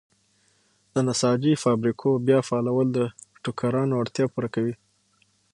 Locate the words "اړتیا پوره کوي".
4.01-4.73